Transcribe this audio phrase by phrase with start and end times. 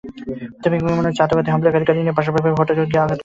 [0.53, 3.19] প্রাথমিকভাবে মনে হচ্ছে, আত্মঘাতী হামলাকারী গাড়ি নিয়ে বাসভবনের ফটকে গিয়ে আঘাত করে।